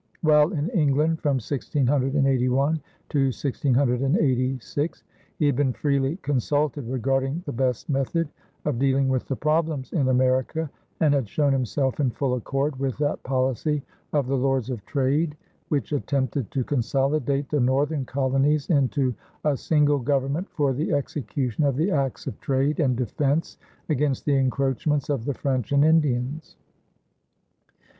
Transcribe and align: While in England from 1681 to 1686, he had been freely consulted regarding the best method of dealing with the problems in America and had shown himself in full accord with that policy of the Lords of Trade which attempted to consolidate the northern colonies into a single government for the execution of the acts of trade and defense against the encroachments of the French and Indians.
While 0.21 0.51
in 0.53 0.69
England 0.69 1.19
from 1.21 1.35
1681 1.37 2.81
to 3.09 3.19
1686, 3.27 5.03
he 5.37 5.45
had 5.45 5.55
been 5.55 5.73
freely 5.73 6.15
consulted 6.23 6.87
regarding 6.87 7.43
the 7.45 7.51
best 7.51 7.87
method 7.87 8.27
of 8.65 8.79
dealing 8.79 9.09
with 9.09 9.27
the 9.27 9.35
problems 9.35 9.93
in 9.93 10.07
America 10.07 10.71
and 11.01 11.13
had 11.13 11.29
shown 11.29 11.53
himself 11.53 11.99
in 11.99 12.09
full 12.09 12.33
accord 12.33 12.79
with 12.79 12.97
that 12.97 13.21
policy 13.21 13.83
of 14.11 14.25
the 14.25 14.35
Lords 14.35 14.71
of 14.71 14.83
Trade 14.87 15.37
which 15.69 15.91
attempted 15.93 16.49
to 16.49 16.63
consolidate 16.63 17.47
the 17.49 17.59
northern 17.59 18.03
colonies 18.03 18.71
into 18.71 19.13
a 19.45 19.55
single 19.55 19.99
government 19.99 20.49
for 20.49 20.73
the 20.73 20.93
execution 20.93 21.63
of 21.63 21.75
the 21.75 21.91
acts 21.91 22.25
of 22.25 22.39
trade 22.39 22.79
and 22.79 22.97
defense 22.97 23.59
against 23.87 24.25
the 24.25 24.33
encroachments 24.35 25.11
of 25.11 25.25
the 25.25 25.33
French 25.35 25.71
and 25.71 25.85
Indians. 25.85 26.55